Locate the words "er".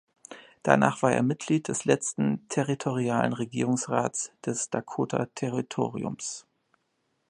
1.13-1.21